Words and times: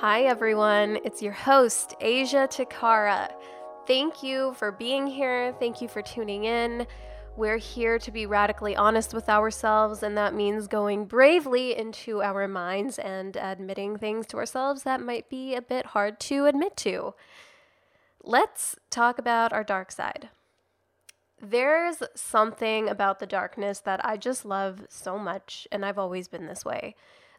Hi, 0.00 0.24
everyone. 0.24 0.98
It's 1.04 1.22
your 1.22 1.32
host, 1.32 1.94
Asia 2.02 2.46
Takara. 2.50 3.32
Thank 3.86 4.22
you 4.22 4.52
for 4.52 4.70
being 4.70 5.06
here. 5.06 5.54
Thank 5.58 5.80
you 5.80 5.88
for 5.88 6.02
tuning 6.02 6.44
in. 6.44 6.86
We're 7.34 7.56
here 7.56 7.98
to 8.00 8.10
be 8.10 8.26
radically 8.26 8.76
honest 8.76 9.14
with 9.14 9.30
ourselves, 9.30 10.02
and 10.02 10.14
that 10.18 10.34
means 10.34 10.66
going 10.66 11.06
bravely 11.06 11.74
into 11.74 12.22
our 12.22 12.46
minds 12.46 12.98
and 12.98 13.38
admitting 13.38 13.96
things 13.96 14.26
to 14.26 14.36
ourselves 14.36 14.82
that 14.82 15.00
might 15.00 15.30
be 15.30 15.54
a 15.54 15.62
bit 15.62 15.86
hard 15.86 16.20
to 16.20 16.44
admit 16.44 16.76
to. 16.78 17.14
Let's 18.22 18.76
talk 18.90 19.18
about 19.18 19.54
our 19.54 19.64
dark 19.64 19.90
side. 19.90 20.28
There's 21.40 22.02
something 22.14 22.86
about 22.90 23.18
the 23.18 23.26
darkness 23.26 23.80
that 23.80 24.04
I 24.04 24.18
just 24.18 24.44
love 24.44 24.84
so 24.90 25.18
much, 25.18 25.66
and 25.72 25.86
I've 25.86 25.98
always 25.98 26.28
been 26.28 26.48
this 26.48 26.66
way. 26.66 26.96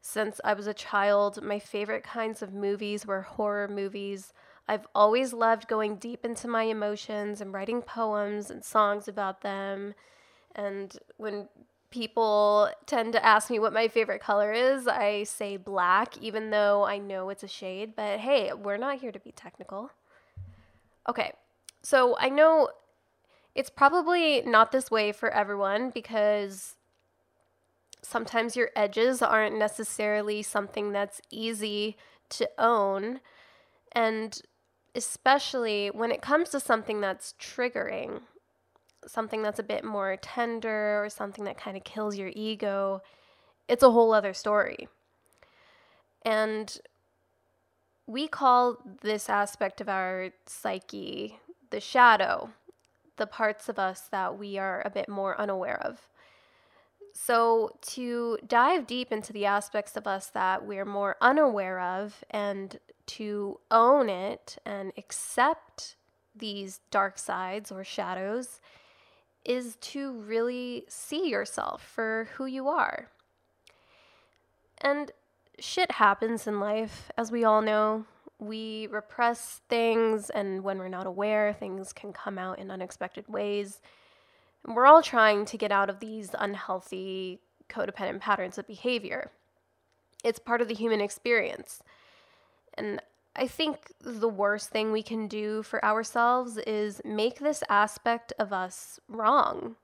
Since 0.10 0.40
I 0.46 0.54
was 0.54 0.68
a 0.68 0.74
child, 0.74 1.44
my 1.44 1.60
favorite 1.60 2.06
kinds 2.06 2.42
of 2.42 2.54
movies 2.54 3.06
were 3.06 3.24
horror 3.24 3.68
movies. 3.68 4.32
I've 4.66 4.88
always 4.96 5.34
loved 5.34 5.68
going 5.68 5.98
deep 5.98 6.24
into 6.24 6.48
my 6.48 6.64
emotions 6.64 7.42
and 7.42 7.52
writing 7.52 7.82
poems 7.82 8.50
and 8.50 8.64
songs 8.64 9.10
about 9.10 9.42
them. 9.42 9.96
And 10.56 10.98
when 11.18 11.50
people 11.90 12.70
tend 12.86 13.12
to 13.14 13.26
ask 13.26 13.50
me 13.50 13.60
what 13.60 13.74
my 13.74 13.90
favorite 13.90 14.22
color 14.22 14.54
is, 14.54 14.88
I 14.88 15.24
say 15.24 15.58
black, 15.58 16.18
even 16.20 16.52
though 16.52 16.86
I 16.86 17.00
know 17.00 17.28
it's 17.28 17.44
a 17.44 17.48
shade. 17.50 17.94
But 17.94 18.22
hey, 18.22 18.54
we're 18.54 18.78
not 18.78 19.02
here 19.02 19.12
to 19.12 19.20
be 19.20 19.34
technical. 19.34 19.92
Okay, 21.10 21.34
so 21.84 22.16
I 22.18 22.30
know 22.30 22.70
it's 23.56 23.70
probably 23.70 24.42
not 24.44 24.72
this 24.72 24.90
way 24.90 25.12
for 25.12 25.30
everyone 25.30 25.90
because 25.90 26.77
sometimes 28.08 28.56
your 28.56 28.70
edges 28.74 29.22
aren't 29.22 29.58
necessarily 29.58 30.42
something 30.42 30.94
that's 30.94 31.22
easy 31.30 31.98
to 32.30 32.50
own. 32.58 33.20
And 33.92 34.42
especially 34.96 35.90
when 35.90 36.12
it 36.12 36.22
comes 36.22 36.50
to 36.50 36.60
something 36.62 37.02
that's 37.02 37.34
triggering, 37.40 38.22
something 39.06 39.44
that's 39.44 39.60
a 39.60 39.64
bit 39.64 39.84
more 39.84 40.16
tender 40.22 41.04
or 41.04 41.10
something 41.10 41.44
that 41.44 41.58
kind 41.58 41.76
of 41.76 41.84
kills 41.84 42.16
your 42.16 42.32
ego, 42.34 43.02
it's 43.68 43.84
a 43.84 43.92
whole 43.92 44.14
other 44.14 44.34
story. 44.34 44.88
And 46.26 46.80
we 48.06 48.30
call 48.30 48.78
this 49.02 49.30
aspect 49.30 49.82
of 49.82 49.90
our 49.90 50.30
psyche 50.46 51.40
the 51.70 51.82
shadow, 51.82 52.52
the 53.18 53.28
parts 53.28 53.68
of 53.68 53.78
us 53.78 54.08
that 54.12 54.40
we 54.40 54.58
are 54.58 54.82
a 54.86 54.90
bit 54.90 55.10
more 55.10 55.40
unaware 55.40 55.82
of. 55.84 56.08
So, 57.20 57.72
to 57.94 58.38
dive 58.48 58.86
deep 58.86 59.12
into 59.12 59.34
the 59.34 59.48
aspects 59.48 59.98
of 59.98 60.06
us 60.06 60.28
that 60.28 60.66
we're 60.66 60.86
more 60.86 61.18
unaware 61.20 61.80
of 61.80 62.24
and 62.30 62.80
to 63.08 63.60
own 63.72 64.08
it 64.08 64.60
and 64.66 64.94
accept 64.98 65.96
these 66.36 66.80
dark 66.92 67.18
sides 67.18 67.72
or 67.72 67.84
shadows 67.84 68.62
is 69.44 69.78
to 69.78 70.12
really 70.14 70.86
see 70.90 71.28
yourself 71.28 71.82
for 71.82 72.30
who 72.36 72.46
you 72.46 72.68
are. 72.68 73.10
And 74.80 75.12
shit 75.58 75.94
happens 75.94 76.46
in 76.46 76.60
life, 76.60 77.12
as 77.18 77.32
we 77.32 77.44
all 77.44 77.64
know. 77.64 78.06
We 78.38 78.88
repress 78.92 79.62
things, 79.70 80.30
and 80.30 80.64
when 80.64 80.78
we're 80.78 80.88
not 80.88 81.08
aware, 81.08 81.52
things 81.52 81.94
can 81.94 82.14
come 82.14 82.38
out 82.38 82.60
in 82.60 82.70
unexpected 82.70 83.28
ways. 83.28 83.82
We're 84.68 84.86
all 84.86 85.02
trying 85.02 85.46
to 85.46 85.58
get 85.58 85.72
out 85.72 85.90
of 85.90 86.00
these 86.00 86.32
unhealthy 86.38 87.40
codependent 87.70 88.20
patterns 88.20 88.58
of 88.58 88.68
behavior. 88.68 89.32
It's 90.24 90.40
part 90.40 90.62
of 90.62 90.68
the 90.68 90.74
human 90.74 91.00
experience. 91.00 91.82
And 92.74 93.02
I 93.36 93.48
think 93.48 93.94
the 94.02 94.28
worst 94.28 94.70
thing 94.70 94.92
we 94.92 95.04
can 95.04 95.28
do 95.28 95.64
for 95.64 95.84
ourselves 95.86 96.58
is 96.58 97.02
make 97.06 97.40
this 97.40 97.64
aspect 97.70 98.34
of 98.38 98.52
us 98.52 99.00
wrong. 99.08 99.76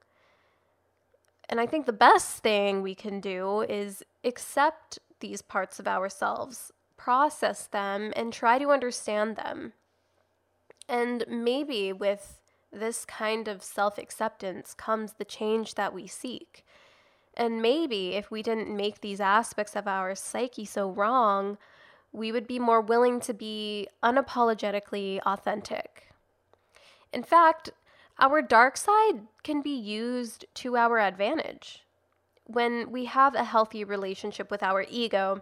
And 1.48 1.60
I 1.60 1.66
think 1.66 1.86
the 1.86 1.94
best 1.94 2.40
thing 2.40 2.82
we 2.82 2.96
can 2.96 3.22
do 3.22 3.62
is 3.62 4.04
accept 4.24 5.00
these 5.20 5.42
parts 5.42 5.80
of 5.80 5.88
ourselves, 5.88 6.72
process 6.98 7.68
them, 7.68 8.12
and 8.16 8.34
try 8.34 8.58
to 8.58 8.72
understand 8.72 9.38
them. 9.38 9.74
And 10.90 11.24
maybe 11.30 11.94
with 11.94 12.40
this 12.74 13.06
kind 13.06 13.48
of 13.48 13.64
self 13.64 13.98
acceptance 13.98 14.74
comes 14.74 15.14
the 15.14 15.26
change 15.26 15.76
that 15.76 15.94
we 15.94 16.08
seek. 16.08 16.66
And 17.36 17.62
maybe 17.62 18.14
if 18.14 18.30
we 18.30 18.44
didn't 18.44 18.76
make 18.76 19.02
these 19.02 19.20
aspects 19.20 19.76
of 19.76 19.88
our 19.88 20.14
psyche 20.16 20.66
so 20.66 20.90
wrong, 20.90 21.58
we 22.12 22.32
would 22.32 22.48
be 22.48 22.60
more 22.60 22.82
willing 22.82 23.20
to 23.22 23.34
be 23.34 23.88
unapologetically 24.04 25.20
authentic. 25.22 26.14
In 27.12 27.24
fact, 27.24 27.72
our 28.20 28.42
dark 28.42 28.78
side 28.78 29.22
can 29.44 29.62
be 29.62 29.76
used 29.76 30.46
to 30.56 30.78
our 30.78 31.00
advantage. 31.00 31.84
When 32.46 32.92
we 32.92 33.06
have 33.06 33.34
a 33.34 33.44
healthy 33.44 33.84
relationship 33.84 34.52
with 34.52 34.62
our 34.62 34.86
ego, 34.90 35.42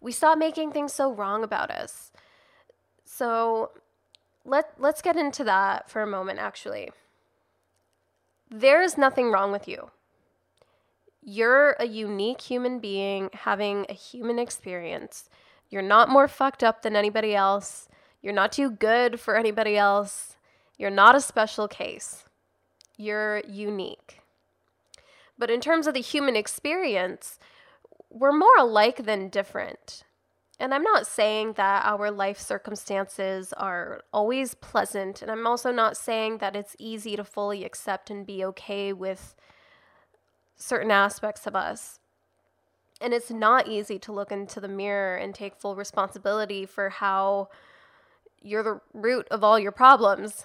we 0.00 0.12
stop 0.12 0.36
making 0.36 0.72
things 0.72 0.92
so 0.92 1.12
wrong 1.12 1.42
about 1.42 1.70
us. 1.70 2.12
So, 3.04 3.70
let 4.44 4.72
let's 4.78 5.02
get 5.02 5.16
into 5.16 5.44
that 5.44 5.90
for 5.90 6.02
a 6.02 6.06
moment 6.06 6.38
actually. 6.38 6.90
There 8.50 8.82
is 8.82 8.98
nothing 8.98 9.30
wrong 9.30 9.52
with 9.52 9.66
you. 9.66 9.90
You're 11.22 11.76
a 11.78 11.86
unique 11.86 12.40
human 12.40 12.80
being 12.80 13.30
having 13.32 13.86
a 13.88 13.94
human 13.94 14.38
experience. 14.38 15.30
You're 15.70 15.80
not 15.80 16.08
more 16.08 16.28
fucked 16.28 16.62
up 16.62 16.82
than 16.82 16.96
anybody 16.96 17.34
else. 17.34 17.88
You're 18.20 18.34
not 18.34 18.52
too 18.52 18.70
good 18.70 19.20
for 19.20 19.36
anybody 19.36 19.76
else. 19.76 20.36
You're 20.76 20.90
not 20.90 21.14
a 21.14 21.20
special 21.20 21.68
case. 21.68 22.24
You're 22.96 23.42
unique. 23.48 24.20
But 25.38 25.50
in 25.50 25.60
terms 25.60 25.86
of 25.86 25.94
the 25.94 26.00
human 26.00 26.36
experience, 26.36 27.38
we're 28.10 28.36
more 28.36 28.56
alike 28.58 29.04
than 29.04 29.28
different. 29.28 30.04
And 30.62 30.72
I'm 30.72 30.84
not 30.84 31.08
saying 31.08 31.54
that 31.54 31.84
our 31.84 32.12
life 32.12 32.38
circumstances 32.38 33.52
are 33.54 34.04
always 34.12 34.54
pleasant. 34.54 35.20
And 35.20 35.28
I'm 35.28 35.44
also 35.44 35.72
not 35.72 35.96
saying 35.96 36.38
that 36.38 36.54
it's 36.54 36.76
easy 36.78 37.16
to 37.16 37.24
fully 37.24 37.64
accept 37.64 38.10
and 38.10 38.24
be 38.24 38.44
okay 38.44 38.92
with 38.92 39.34
certain 40.54 40.92
aspects 40.92 41.48
of 41.48 41.56
us. 41.56 41.98
And 43.00 43.12
it's 43.12 43.28
not 43.28 43.66
easy 43.66 43.98
to 43.98 44.12
look 44.12 44.30
into 44.30 44.60
the 44.60 44.68
mirror 44.68 45.16
and 45.16 45.34
take 45.34 45.56
full 45.56 45.74
responsibility 45.74 46.64
for 46.64 46.90
how 46.90 47.48
you're 48.40 48.62
the 48.62 48.80
root 48.94 49.26
of 49.32 49.42
all 49.42 49.58
your 49.58 49.72
problems. 49.72 50.44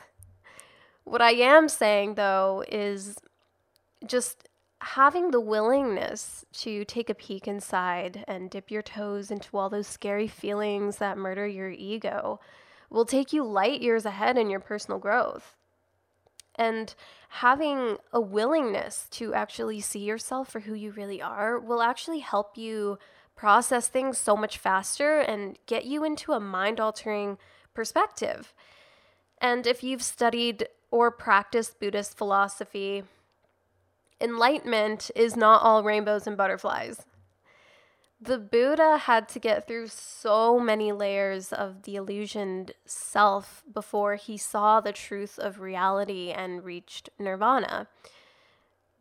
What 1.03 1.21
I 1.21 1.33
am 1.33 1.69
saying, 1.69 2.15
though, 2.15 2.63
is 2.67 3.17
just 4.03 4.46
having 4.79 5.31
the 5.31 5.39
willingness 5.39 6.45
to 6.53 6.85
take 6.85 7.09
a 7.09 7.15
peek 7.15 7.47
inside 7.47 8.23
and 8.27 8.49
dip 8.49 8.69
your 8.69 8.81
toes 8.81 9.31
into 9.31 9.57
all 9.57 9.69
those 9.69 9.87
scary 9.87 10.27
feelings 10.27 10.97
that 10.97 11.17
murder 11.17 11.47
your 11.47 11.69
ego 11.69 12.39
will 12.89 13.05
take 13.05 13.33
you 13.33 13.43
light 13.43 13.81
years 13.81 14.05
ahead 14.05 14.37
in 14.37 14.49
your 14.49 14.59
personal 14.59 14.99
growth. 14.99 15.55
And 16.55 16.93
having 17.29 17.97
a 18.11 18.21
willingness 18.21 19.07
to 19.11 19.33
actually 19.33 19.81
see 19.81 19.99
yourself 19.99 20.49
for 20.49 20.61
who 20.61 20.73
you 20.73 20.91
really 20.91 21.21
are 21.21 21.59
will 21.59 21.81
actually 21.81 22.19
help 22.19 22.57
you 22.57 22.97
process 23.35 23.87
things 23.87 24.17
so 24.17 24.35
much 24.35 24.57
faster 24.57 25.19
and 25.19 25.57
get 25.67 25.85
you 25.85 26.03
into 26.03 26.33
a 26.33 26.39
mind 26.39 26.79
altering 26.79 27.37
perspective. 27.73 28.53
And 29.39 29.67
if 29.67 29.83
you've 29.83 30.01
studied 30.01 30.67
or 30.89 31.11
practiced 31.11 31.79
Buddhist 31.79 32.17
philosophy, 32.17 33.03
enlightenment 34.19 35.11
is 35.15 35.35
not 35.35 35.61
all 35.61 35.83
rainbows 35.83 36.27
and 36.27 36.37
butterflies. 36.37 37.05
The 38.19 38.39
Buddha 38.39 38.97
had 38.97 39.29
to 39.29 39.39
get 39.39 39.67
through 39.67 39.87
so 39.87 40.59
many 40.59 40.91
layers 40.91 41.53
of 41.53 41.83
the 41.83 41.95
illusioned 41.95 42.71
self 42.85 43.63
before 43.71 44.15
he 44.15 44.37
saw 44.37 44.81
the 44.81 44.91
truth 44.91 45.37
of 45.37 45.59
reality 45.59 46.31
and 46.31 46.63
reached 46.63 47.09
nirvana. 47.19 47.87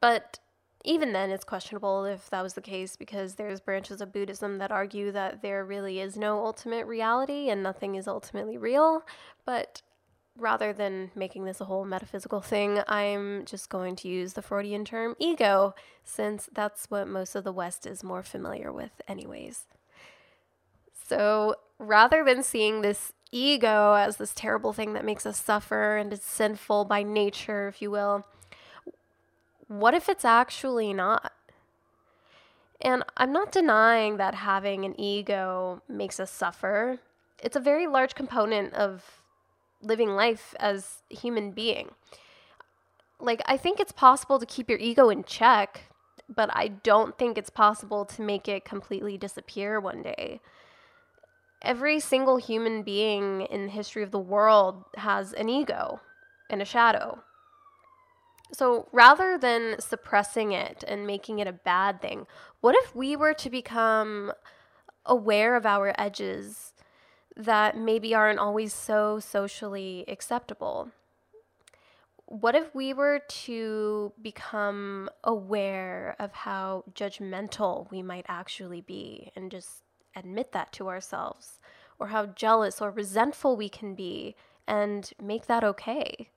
But 0.03 0.39
even 0.85 1.15
then, 1.15 1.31
it's 1.31 1.45
questionable 1.45 2.05
if 2.05 2.29
that 2.29 2.43
was 2.43 2.55
the 2.55 2.61
case 2.61 2.95
because 2.95 3.35
there's 3.35 3.59
branches 3.59 4.03
of 4.03 4.13
Buddhism 4.13 4.59
that 4.59 4.71
argue 4.71 5.11
that 5.13 5.41
there 5.41 5.65
really 5.65 5.99
is 5.99 6.17
no 6.19 6.45
ultimate 6.45 6.87
reality 6.87 7.49
and 7.49 7.63
nothing 7.63 7.95
is 7.95 8.07
ultimately 8.07 8.59
real. 8.59 9.03
But 9.47 9.81
rather 10.37 10.73
than 10.73 11.11
making 11.15 11.45
this 11.45 11.61
a 11.61 11.65
whole 11.65 11.85
metaphysical 11.85 12.41
thing, 12.41 12.81
I'm 12.89 13.45
just 13.45 13.69
going 13.69 13.97
to 13.97 14.09
use 14.09 14.35
the 14.35 14.43
Freudian 14.43 14.85
term 14.85 15.17
ego, 15.19 15.75
since 16.05 16.49
that's 16.53 16.91
what 16.91 17.09
most 17.09 17.35
of 17.35 17.45
the 17.45 17.53
West 17.53 17.87
is 17.87 18.05
more 18.05 18.23
familiar 18.23 18.73
with, 18.73 19.01
anyways. 19.09 19.65
So 21.09 21.57
rather 21.79 22.25
than 22.25 22.43
seeing 22.43 22.83
this 22.83 23.13
ego 23.33 23.95
as 23.95 24.17
this 24.17 24.33
terrible 24.35 24.73
thing 24.73 24.93
that 24.93 25.05
makes 25.05 25.27
us 25.27 25.41
suffer 25.41 25.97
and 25.97 26.13
is 26.13 26.23
sinful 26.23 26.85
by 26.85 27.03
nature, 27.03 27.69
if 27.69 27.81
you 27.81 27.91
will, 27.91 28.27
what 29.69 29.95
if 29.95 30.09
it's 30.09 30.25
actually 30.25 30.93
not? 30.93 31.33
And 32.81 33.03
I'm 33.17 33.33
not 33.33 33.53
denying 33.53 34.17
that 34.19 34.35
having 34.35 34.85
an 34.85 34.99
ego 35.01 35.83
makes 35.89 36.21
us 36.21 36.31
suffer. 36.31 36.99
it's 37.43 37.57
a 37.57 37.61
very 37.61 37.87
large 37.87 38.15
component 38.15 38.73
of 38.75 39.23
living 39.87 40.11
life 40.11 40.55
as 40.59 41.03
a 41.11 41.15
human 41.15 41.53
being. 41.53 41.91
Like, 43.19 43.41
I 43.47 43.57
think 43.57 43.81
it's 43.81 43.93
possible 43.93 44.39
to 44.39 44.47
keep 44.47 44.69
your 44.69 44.79
ego 44.79 45.09
in 45.09 45.25
check, 45.25 45.85
but 46.29 46.51
I 46.53 46.69
don't 46.69 47.17
think 47.17 47.39
it's 47.39 47.51
possible 47.51 48.05
to 48.05 48.23
make 48.23 48.49
it 48.49 48.65
completely 48.65 49.17
disappear 49.17 49.81
one 49.81 50.03
day. 50.03 50.41
Every 51.63 51.99
single 52.01 52.37
human 52.37 52.83
being 52.83 53.43
in 53.43 53.67
the 53.67 53.73
history 53.73 54.03
of 54.03 54.11
the 54.11 54.19
world 54.19 54.85
has 54.97 55.33
an 55.33 55.49
ego 55.49 56.01
and 56.51 56.61
a 56.61 56.67
shadow. 56.67 57.23
So 58.53 58.89
rather 58.93 59.39
than 59.39 59.77
suppressing 59.81 60.53
it 60.53 60.85
and 60.87 61.07
making 61.07 61.39
it 61.39 61.49
a 61.49 61.53
bad 61.53 62.01
thing, 62.01 62.27
what 62.61 62.77
if 62.77 62.95
we 62.95 63.17
were 63.17 63.35
to 63.35 63.51
become 63.51 64.33
aware 65.05 65.57
of 65.57 65.67
our 65.67 65.95
edges 65.99 66.73
that 67.37 67.77
maybe 67.77 68.15
aren't 68.15 68.39
always 68.39 68.73
so 68.73 69.21
socially 69.21 70.05
acceptable? 70.09 70.91
What 72.27 72.55
if 72.55 72.75
we 72.75 72.93
were 72.93 73.21
to 73.45 74.13
become 74.21 75.09
aware 75.23 76.17
of 76.19 76.33
how 76.33 76.85
judgmental 76.93 77.89
we 77.91 78.03
might 78.03 78.27
actually 78.29 78.81
be 78.81 79.31
and 79.37 79.51
just 79.51 79.83
admit 80.17 80.53
that 80.53 80.73
to 80.73 80.89
ourselves? 80.89 81.61
Or 81.99 82.09
how 82.09 82.27
jealous 82.27 82.81
or 82.81 82.91
resentful 82.91 83.57
we 83.57 83.69
can 83.69 83.95
be 83.95 84.35
and 84.67 85.11
make 85.23 85.47
that 85.47 85.65
okay? 85.65 86.31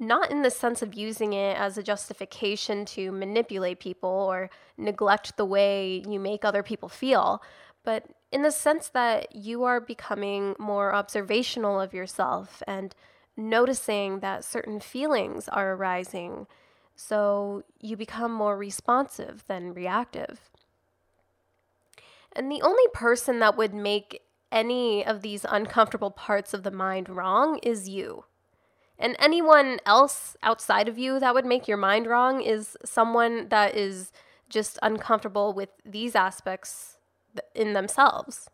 not 0.00 0.30
in 0.30 0.42
the 0.42 0.50
sense 0.50 0.82
of 0.82 0.94
using 0.94 1.32
it 1.32 1.56
as 1.56 1.76
a 1.76 1.82
justification 1.82 2.84
to 2.84 3.10
manipulate 3.12 3.80
people 3.80 4.08
or 4.08 4.50
neglect 4.76 5.36
the 5.36 5.44
way 5.44 6.02
you 6.08 6.20
make 6.20 6.44
other 6.44 6.62
people 6.62 6.88
feel, 6.88 7.42
but 7.84 8.04
in 8.30 8.42
the 8.42 8.50
sense 8.50 8.88
that 8.88 9.34
you 9.34 9.64
are 9.64 9.80
becoming 9.80 10.54
more 10.58 10.94
observational 10.94 11.80
of 11.80 11.94
yourself 11.94 12.62
and 12.66 12.94
noticing 13.36 14.20
that 14.20 14.44
certain 14.44 14.80
feelings 14.80 15.48
are 15.48 15.72
arising. 15.72 16.46
So 16.94 17.62
you 17.80 17.96
become 17.96 18.32
more 18.32 18.58
responsive 18.58 19.44
than 19.46 19.72
reactive. 19.72 20.50
And 22.34 22.50
the 22.50 22.62
only 22.62 22.84
person 22.92 23.38
that 23.38 23.56
would 23.56 23.72
make 23.72 24.22
any 24.52 25.04
of 25.04 25.22
these 25.22 25.46
uncomfortable 25.48 26.10
parts 26.10 26.52
of 26.52 26.62
the 26.62 26.70
mind 26.70 27.08
wrong 27.08 27.58
is 27.62 27.88
you. 27.88 28.24
And 28.98 29.16
anyone 29.18 29.78
else 29.86 30.36
outside 30.42 30.88
of 30.88 30.98
you 30.98 31.20
that 31.20 31.34
would 31.34 31.46
make 31.46 31.68
your 31.68 31.76
mind 31.76 32.06
wrong 32.06 32.42
is 32.42 32.76
someone 32.84 33.48
that 33.48 33.74
is 33.76 34.12
just 34.48 34.78
uncomfortable 34.82 35.52
with 35.52 35.68
these 35.84 36.14
aspects 36.14 36.97
in 37.54 37.72
themselves. 37.72 38.48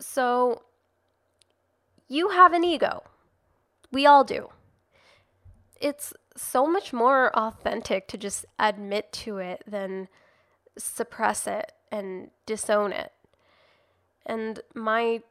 So, 0.00 0.62
you 2.08 2.30
have 2.30 2.52
an 2.52 2.64
ego. 2.64 3.04
We 3.92 4.06
all 4.06 4.24
do. 4.24 4.48
It's 5.80 6.12
so 6.36 6.66
much 6.66 6.92
more 6.92 7.36
authentic 7.36 8.08
to 8.08 8.18
just 8.18 8.46
admit 8.58 9.12
to 9.12 9.38
it 9.38 9.62
than 9.66 10.08
suppress 10.78 11.46
it 11.46 11.72
and 11.90 12.30
disown 12.46 12.92
it. 12.92 13.12
And 14.26 14.60
my 14.74 15.22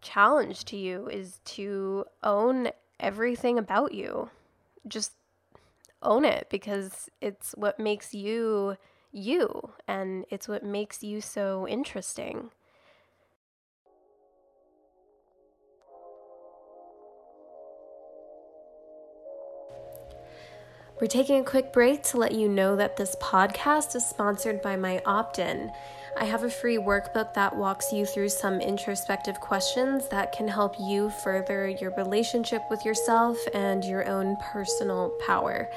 challenge 0.00 0.64
to 0.66 0.76
you 0.76 1.08
is 1.08 1.40
to 1.44 2.04
own 2.22 2.68
everything 2.98 3.58
about 3.58 3.92
you. 3.92 4.30
Just 4.86 5.12
own 6.02 6.24
it 6.24 6.48
because 6.50 7.08
it's 7.20 7.52
what 7.56 7.80
makes 7.80 8.14
you 8.14 8.76
you 9.16 9.70
and 9.88 10.24
it's 10.30 10.48
what 10.48 10.62
makes 10.62 11.02
you 11.02 11.20
so 11.20 11.66
interesting. 11.66 12.50
We're 20.98 21.08
taking 21.08 21.40
a 21.40 21.44
quick 21.44 21.74
break 21.74 22.02
to 22.04 22.16
let 22.16 22.32
you 22.32 22.48
know 22.48 22.74
that 22.76 22.96
this 22.96 23.16
podcast 23.20 23.94
is 23.94 24.06
sponsored 24.06 24.62
by 24.62 24.76
my 24.76 25.02
opt 25.04 25.38
in. 25.38 25.70
I 26.18 26.24
have 26.24 26.42
a 26.42 26.50
free 26.50 26.78
workbook 26.78 27.34
that 27.34 27.54
walks 27.54 27.92
you 27.92 28.06
through 28.06 28.30
some 28.30 28.62
introspective 28.62 29.38
questions 29.38 30.08
that 30.08 30.32
can 30.32 30.48
help 30.48 30.74
you 30.80 31.10
further 31.22 31.68
your 31.68 31.94
relationship 31.96 32.62
with 32.70 32.82
yourself 32.86 33.36
and 33.52 33.84
your 33.84 34.08
own 34.08 34.38
personal 34.40 35.12
power. 35.26 35.68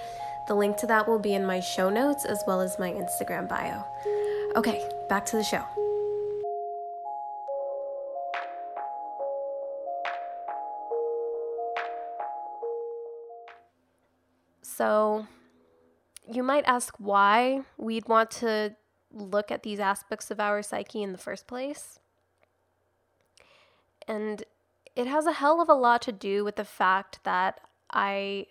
The 0.49 0.55
link 0.55 0.77
to 0.77 0.87
that 0.87 1.07
will 1.07 1.19
be 1.19 1.35
in 1.35 1.45
my 1.45 1.59
show 1.59 1.91
notes 1.91 2.25
as 2.25 2.43
well 2.47 2.59
as 2.59 2.79
my 2.79 2.89
Instagram 2.89 3.47
bio. 3.47 3.85
Okay, 4.55 4.89
back 5.07 5.23
to 5.27 5.35
the 5.35 5.43
show. 5.43 5.63
So, 14.63 15.27
you 16.27 16.41
might 16.41 16.63
ask 16.65 16.95
why 16.97 17.61
we'd 17.77 18.07
want 18.07 18.31
to 18.31 18.75
look 19.13 19.51
at 19.51 19.61
these 19.61 19.79
aspects 19.79 20.31
of 20.31 20.39
our 20.39 20.63
psyche 20.63 21.03
in 21.03 21.11
the 21.11 21.19
first 21.19 21.45
place. 21.45 21.99
And 24.07 24.43
it 24.95 25.05
has 25.05 25.27
a 25.27 25.33
hell 25.33 25.61
of 25.61 25.69
a 25.69 25.75
lot 25.75 26.01
to 26.03 26.11
do 26.11 26.43
with 26.43 26.55
the 26.55 26.65
fact 26.65 27.19
that 27.23 27.61
I 27.91 28.47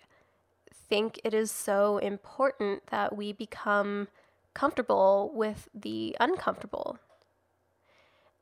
think 0.89 1.19
it 1.23 1.33
is 1.33 1.51
so 1.51 1.99
important 1.99 2.87
that 2.87 3.15
we 3.15 3.31
become 3.31 4.07
comfortable 4.53 5.31
with 5.33 5.69
the 5.73 6.17
uncomfortable. 6.19 6.99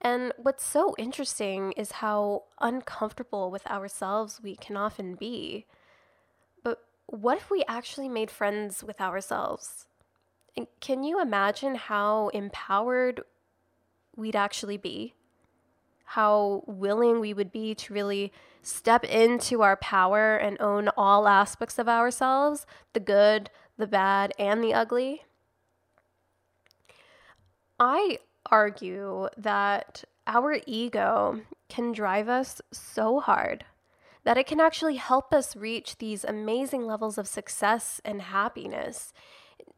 And 0.01 0.31
what's 0.37 0.65
so 0.65 0.95
interesting 0.97 1.73
is 1.73 1.93
how 1.93 2.43
uncomfortable 2.61 3.51
with 3.51 3.65
ourselves 3.67 4.39
we 4.41 4.55
can 4.55 4.77
often 4.77 5.15
be. 5.15 5.65
But 6.63 6.79
what 7.07 7.37
if 7.37 7.49
we 7.49 7.63
actually 7.67 8.07
made 8.07 8.31
friends 8.31 8.83
with 8.83 9.01
ourselves? 9.01 9.85
can 10.79 11.03
you 11.03 11.21
imagine 11.21 11.75
how 11.75 12.29
empowered 12.29 13.21
we'd 14.15 14.35
actually 14.35 14.77
be? 14.77 15.13
How 16.11 16.63
willing 16.65 17.19
we 17.19 17.33
would 17.33 17.51
be 17.51 17.75
to 17.75 17.93
really 17.93 18.31
step 18.61 19.03
into 19.03 19.61
our 19.61 19.75
power 19.75 20.37
and 20.37 20.59
own 20.61 20.89
all 20.97 21.27
aspects 21.27 21.77
of 21.77 21.89
ourselves 21.89 22.65
the 22.93 22.99
good, 22.99 23.49
the 23.77 23.87
bad, 23.87 24.31
and 24.39 24.63
the 24.63 24.73
ugly? 24.73 25.23
I 27.79 28.19
argue 28.49 29.27
that 29.37 30.05
our 30.25 30.59
ego 30.65 31.41
can 31.69 31.91
drive 31.91 32.29
us 32.29 32.61
so 32.71 33.19
hard 33.19 33.65
that 34.23 34.37
it 34.37 34.47
can 34.47 34.59
actually 34.59 34.95
help 34.95 35.33
us 35.33 35.55
reach 35.55 35.97
these 35.97 36.25
amazing 36.25 36.85
levels 36.85 37.17
of 37.17 37.27
success 37.27 38.01
and 38.03 38.21
happiness 38.21 39.13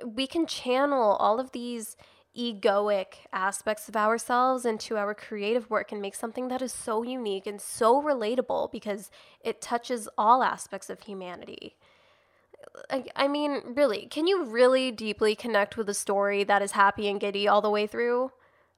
we 0.05 0.27
can 0.27 0.45
channel 0.45 1.15
all 1.19 1.39
of 1.39 1.51
these 1.51 1.95
egoic 2.37 3.25
aspects 3.33 3.89
of 3.89 3.95
ourselves 3.95 4.65
into 4.65 4.97
our 4.97 5.13
creative 5.13 5.69
work 5.69 5.91
and 5.91 6.01
make 6.01 6.15
something 6.15 6.47
that 6.47 6.61
is 6.61 6.71
so 6.71 7.03
unique 7.03 7.47
and 7.47 7.59
so 7.59 8.01
relatable 8.01 8.71
because 8.71 9.09
it 9.41 9.61
touches 9.61 10.07
all 10.17 10.43
aspects 10.43 10.89
of 10.89 11.01
humanity. 11.01 11.75
I, 13.15 13.27
mean, 13.27 13.61
really, 13.73 14.07
can 14.07 14.27
you 14.27 14.45
really 14.45 14.91
deeply 14.91 15.35
connect 15.35 15.77
with 15.77 15.89
a 15.89 15.93
story 15.93 16.43
that 16.43 16.61
is 16.61 16.73
happy 16.73 17.07
and 17.07 17.19
giddy 17.19 17.47
all 17.47 17.61
the 17.61 17.69
way 17.69 17.87
through? 17.87 18.31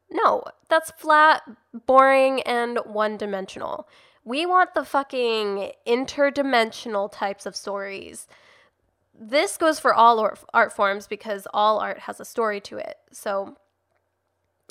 No, 0.10 0.43
that's 0.70 0.91
flat, 0.91 1.41
boring, 1.86 2.41
and 2.41 2.79
one 2.86 3.17
dimensional. 3.17 3.88
We 4.24 4.46
want 4.46 4.74
the 4.74 4.86
fucking 4.86 5.72
interdimensional 5.88 7.12
types 7.12 7.46
of 7.46 7.55
stories 7.55 8.27
this 9.21 9.55
goes 9.55 9.79
for 9.79 9.93
all 9.93 10.33
art 10.51 10.73
forms 10.73 11.05
because 11.05 11.47
all 11.53 11.77
art 11.77 11.99
has 11.99 12.19
a 12.19 12.25
story 12.25 12.59
to 12.61 12.77
it. 12.77 12.95
So, 13.11 13.55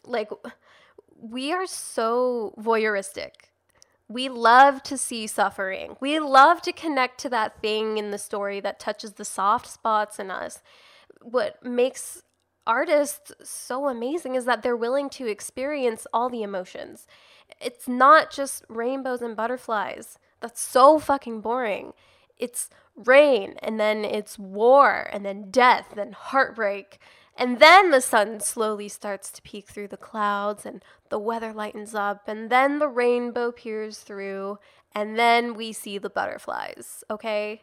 like, 0.04 0.30
we 1.16 1.52
are 1.52 1.66
so 1.66 2.52
voyeuristic. 2.58 3.30
We 4.08 4.28
love 4.28 4.82
to 4.84 4.98
see 4.98 5.28
suffering. 5.28 5.96
We 6.00 6.18
love 6.18 6.62
to 6.62 6.72
connect 6.72 7.20
to 7.20 7.28
that 7.28 7.62
thing 7.62 7.96
in 7.96 8.10
the 8.10 8.18
story 8.18 8.58
that 8.58 8.80
touches 8.80 9.12
the 9.12 9.24
soft 9.24 9.68
spots 9.68 10.18
in 10.18 10.32
us. 10.32 10.62
What 11.22 11.64
makes 11.64 12.24
artists 12.66 13.32
so 13.44 13.86
amazing 13.86 14.34
is 14.34 14.46
that 14.46 14.64
they're 14.64 14.76
willing 14.76 15.10
to 15.10 15.28
experience 15.28 16.08
all 16.12 16.28
the 16.28 16.42
emotions. 16.42 17.06
It's 17.60 17.86
not 17.86 18.32
just 18.32 18.64
rainbows 18.68 19.22
and 19.22 19.36
butterflies. 19.36 20.18
That's 20.40 20.60
so 20.60 20.98
fucking 20.98 21.40
boring. 21.40 21.92
It's 22.36 22.68
rain, 23.04 23.54
and 23.60 23.80
then 23.80 24.04
it's 24.04 24.38
war, 24.38 25.08
and 25.12 25.24
then 25.24 25.50
death, 25.50 25.96
and 25.96 26.14
heartbreak. 26.14 26.98
And 27.36 27.58
then 27.58 27.90
the 27.90 28.00
sun 28.00 28.40
slowly 28.40 28.88
starts 28.88 29.30
to 29.32 29.42
peek 29.42 29.68
through 29.68 29.88
the 29.88 29.96
clouds, 29.96 30.66
and 30.66 30.84
the 31.08 31.18
weather 31.18 31.52
lightens 31.52 31.94
up, 31.94 32.28
and 32.28 32.50
then 32.50 32.78
the 32.78 32.88
rainbow 32.88 33.50
peers 33.52 33.98
through, 33.98 34.58
and 34.94 35.18
then 35.18 35.54
we 35.54 35.72
see 35.72 35.98
the 35.98 36.10
butterflies, 36.10 37.02
okay? 37.10 37.62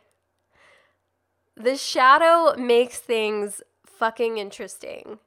The 1.56 1.78
shadow 1.78 2.56
makes 2.58 3.00
things 3.00 3.62
fucking 3.86 4.38
interesting. 4.38 5.20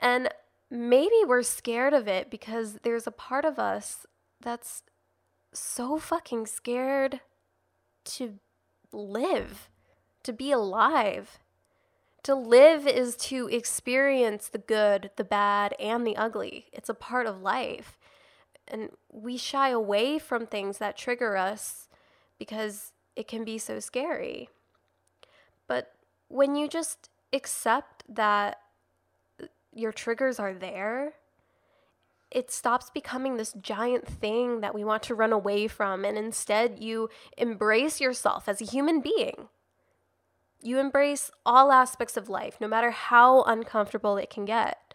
And 0.00 0.28
maybe 0.70 1.16
we're 1.26 1.42
scared 1.42 1.94
of 1.94 2.08
it 2.08 2.30
because 2.30 2.78
there's 2.82 3.06
a 3.06 3.12
part 3.12 3.44
of 3.44 3.58
us 3.58 4.06
that's 4.40 4.82
so 5.52 5.98
fucking 5.98 6.46
scared 6.46 7.20
to 8.04 8.38
live, 8.94 9.68
to 10.22 10.32
be 10.32 10.50
alive. 10.52 11.40
To 12.24 12.34
live 12.34 12.86
is 12.86 13.16
to 13.16 13.48
experience 13.48 14.48
the 14.48 14.58
good, 14.58 15.10
the 15.16 15.24
bad, 15.24 15.74
and 15.78 16.06
the 16.06 16.16
ugly. 16.16 16.66
It's 16.72 16.88
a 16.88 16.94
part 16.94 17.26
of 17.26 17.42
life. 17.42 17.98
And 18.66 18.90
we 19.12 19.36
shy 19.36 19.68
away 19.68 20.18
from 20.18 20.46
things 20.46 20.78
that 20.78 20.96
trigger 20.96 21.36
us 21.36 21.88
because 22.38 22.92
it 23.14 23.28
can 23.28 23.44
be 23.44 23.58
so 23.58 23.78
scary. 23.78 24.48
But 25.66 25.92
when 26.28 26.56
you 26.56 26.66
just 26.66 27.10
accept 27.32 28.04
that 28.08 28.60
your 29.72 29.92
triggers 29.92 30.38
are 30.38 30.54
there, 30.54 31.14
it 32.34 32.50
stops 32.50 32.90
becoming 32.90 33.36
this 33.36 33.52
giant 33.52 34.06
thing 34.08 34.60
that 34.60 34.74
we 34.74 34.84
want 34.84 35.04
to 35.04 35.14
run 35.14 35.32
away 35.32 35.68
from. 35.68 36.04
And 36.04 36.18
instead, 36.18 36.80
you 36.80 37.08
embrace 37.38 38.00
yourself 38.00 38.48
as 38.48 38.60
a 38.60 38.66
human 38.66 39.00
being. 39.00 39.48
You 40.60 40.78
embrace 40.78 41.30
all 41.46 41.70
aspects 41.70 42.16
of 42.16 42.28
life, 42.28 42.56
no 42.60 42.66
matter 42.66 42.90
how 42.90 43.42
uncomfortable 43.44 44.16
it 44.16 44.30
can 44.30 44.44
get. 44.44 44.94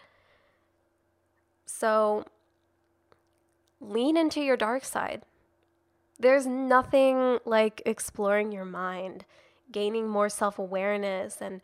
So, 1.65 2.25
lean 3.79 4.17
into 4.17 4.41
your 4.41 4.57
dark 4.57 4.83
side. 4.83 5.21
There's 6.19 6.45
nothing 6.45 7.39
like 7.45 7.81
exploring 7.85 8.51
your 8.51 8.65
mind, 8.65 9.23
gaining 9.71 10.09
more 10.09 10.27
self 10.27 10.59
awareness, 10.59 11.37
and 11.39 11.61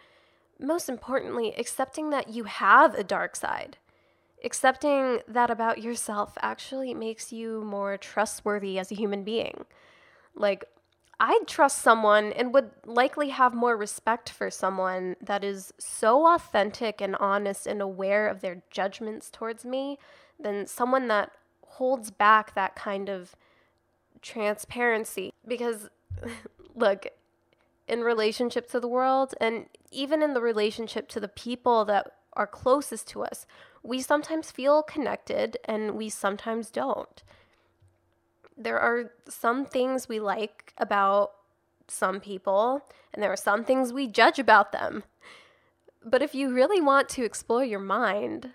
most 0.58 0.88
importantly, 0.88 1.54
accepting 1.58 2.12
that 2.12 2.30
you 2.30 2.46
have 2.46 2.94
a 2.94 3.04
dark 3.04 3.36
side. 3.36 3.78
Accepting 4.44 5.22
that 5.28 5.50
about 5.50 5.82
yourself 5.82 6.38
actually 6.42 6.94
makes 6.94 7.32
you 7.32 7.64
more 7.64 7.98
trustworthy 7.98 8.78
as 8.78 8.92
a 8.92 8.96
human 8.96 9.24
being. 9.24 9.66
Like, 10.36 10.66
I'd 11.20 11.48
trust 11.48 11.82
someone 11.82 12.34
and 12.34 12.54
would 12.54 12.72
likely 12.86 13.30
have 13.30 13.54
more 13.54 13.78
respect 13.78 14.30
for 14.30 14.52
someone 14.52 15.16
that 15.22 15.44
is 15.44 15.74
so 15.78 16.28
authentic 16.34 17.00
and 17.00 17.16
honest 17.16 17.66
and 17.66 17.82
aware 17.82 18.28
of 18.28 18.42
their 18.42 18.64
judgments 18.70 19.30
towards 19.30 19.64
me 19.64 19.98
than 20.40 20.68
someone 20.68 21.08
that 21.08 21.32
holds 21.66 22.12
back 22.12 22.54
that 22.54 22.76
kind 22.76 23.10
of 23.10 23.36
transparency. 24.22 25.32
Because, 25.48 25.90
look, 26.76 27.08
in 27.88 28.02
relationship 28.02 28.70
to 28.72 28.80
the 28.80 28.88
world 28.88 29.34
and 29.40 29.68
even 29.92 30.22
in 30.22 30.34
the 30.34 30.42
relationship 30.42 31.08
to 31.10 31.20
the 31.20 31.28
people 31.28 31.86
that 31.86 32.12
are 32.36 32.48
closest 32.48 33.08
to 33.10 33.24
us, 33.24 33.46
we 33.84 34.02
sometimes 34.02 34.52
feel 34.52 34.84
connected 34.84 35.58
and 35.66 35.96
we 35.96 36.10
sometimes 36.10 36.70
don't 36.70 37.24
there 38.58 38.80
are 38.80 39.12
some 39.28 39.66
things 39.66 40.08
we 40.08 40.20
like 40.20 40.74
about 40.78 41.32
some 41.88 42.20
people, 42.20 42.82
and 43.14 43.22
there 43.22 43.32
are 43.32 43.38
some 43.38 43.64
things 43.64 43.94
we 43.94 44.08
judge 44.08 44.40
about 44.40 44.72
them. 44.72 45.04
But 46.04 46.22
if 46.22 46.34
you 46.34 46.54
really 46.54 46.82
want 46.82 47.10
to 47.10 47.24
explore 47.24 47.64
your 47.64 47.80
mind, 47.80 48.52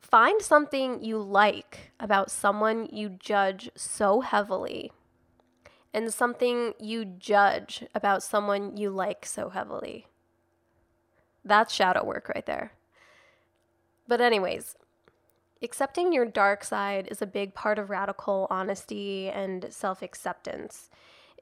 find 0.00 0.42
something 0.42 1.02
you 1.02 1.18
like 1.18 1.92
about 2.00 2.30
someone 2.30 2.88
you 2.92 3.10
judge 3.10 3.70
so 3.74 4.20
heavily, 4.20 4.92
and 5.94 6.12
something 6.12 6.74
you 6.78 7.04
judge 7.04 7.84
about 7.94 8.22
someone 8.22 8.76
you 8.76 8.90
like 8.90 9.24
so 9.24 9.50
heavily. 9.50 10.06
That's 11.48 11.74
shadow 11.74 12.04
work 12.04 12.30
right 12.34 12.46
there. 12.46 12.72
But, 14.06 14.20
anyways, 14.20 14.76
Accepting 15.60 16.12
your 16.12 16.24
dark 16.24 16.62
side 16.62 17.08
is 17.10 17.20
a 17.20 17.26
big 17.26 17.52
part 17.52 17.80
of 17.80 17.90
radical 17.90 18.46
honesty 18.48 19.28
and 19.28 19.66
self 19.70 20.02
acceptance. 20.02 20.88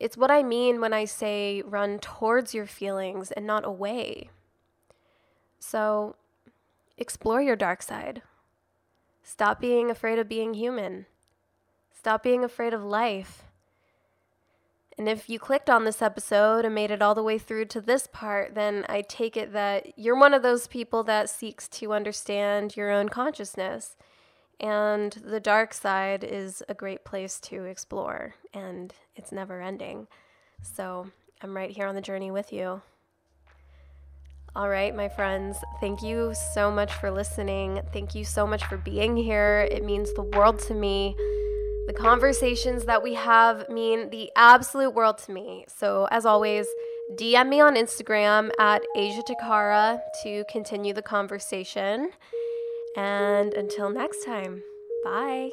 It's 0.00 0.16
what 0.16 0.30
I 0.30 0.42
mean 0.42 0.80
when 0.80 0.94
I 0.94 1.04
say 1.04 1.62
run 1.62 1.98
towards 1.98 2.54
your 2.54 2.66
feelings 2.66 3.30
and 3.30 3.46
not 3.46 3.66
away. 3.66 4.30
So, 5.58 6.16
explore 6.96 7.42
your 7.42 7.56
dark 7.56 7.82
side. 7.82 8.22
Stop 9.22 9.60
being 9.60 9.90
afraid 9.90 10.18
of 10.18 10.28
being 10.28 10.54
human. 10.54 11.06
Stop 11.92 12.22
being 12.22 12.42
afraid 12.42 12.72
of 12.72 12.84
life. 12.84 13.44
And 14.98 15.08
if 15.08 15.28
you 15.28 15.38
clicked 15.38 15.68
on 15.68 15.84
this 15.84 16.00
episode 16.00 16.64
and 16.64 16.74
made 16.74 16.90
it 16.90 17.02
all 17.02 17.14
the 17.14 17.22
way 17.22 17.38
through 17.38 17.66
to 17.66 17.82
this 17.82 18.06
part, 18.06 18.54
then 18.54 18.86
I 18.88 19.02
take 19.02 19.36
it 19.36 19.52
that 19.52 19.98
you're 19.98 20.18
one 20.18 20.32
of 20.32 20.42
those 20.42 20.66
people 20.66 21.02
that 21.04 21.28
seeks 21.28 21.68
to 21.68 21.92
understand 21.92 22.76
your 22.76 22.90
own 22.90 23.10
consciousness. 23.10 23.96
And 24.58 25.12
the 25.12 25.40
dark 25.40 25.74
side 25.74 26.24
is 26.24 26.62
a 26.66 26.72
great 26.72 27.04
place 27.04 27.38
to 27.40 27.64
explore, 27.64 28.36
and 28.54 28.94
it's 29.14 29.32
never 29.32 29.60
ending. 29.60 30.06
So 30.62 31.08
I'm 31.42 31.54
right 31.54 31.70
here 31.70 31.86
on 31.86 31.94
the 31.94 32.00
journey 32.00 32.30
with 32.30 32.50
you. 32.50 32.80
All 34.54 34.70
right, 34.70 34.96
my 34.96 35.10
friends, 35.10 35.58
thank 35.82 36.02
you 36.02 36.32
so 36.54 36.70
much 36.70 36.90
for 36.94 37.10
listening. 37.10 37.82
Thank 37.92 38.14
you 38.14 38.24
so 38.24 38.46
much 38.46 38.64
for 38.64 38.78
being 38.78 39.14
here. 39.14 39.68
It 39.70 39.84
means 39.84 40.14
the 40.14 40.22
world 40.22 40.58
to 40.60 40.72
me. 40.72 41.14
The 41.86 41.92
conversations 41.92 42.84
that 42.86 43.02
we 43.02 43.14
have 43.14 43.68
mean 43.68 44.10
the 44.10 44.30
absolute 44.34 44.90
world 44.90 45.18
to 45.18 45.32
me. 45.32 45.66
So, 45.68 46.08
as 46.10 46.26
always, 46.26 46.66
DM 47.14 47.48
me 47.48 47.60
on 47.60 47.76
Instagram 47.76 48.50
at 48.58 48.82
Asia 48.96 49.22
Takara 49.22 50.00
to 50.24 50.44
continue 50.50 50.92
the 50.92 51.02
conversation. 51.02 52.10
And 52.96 53.54
until 53.54 53.90
next 53.90 54.24
time, 54.24 54.64
bye. 55.04 55.50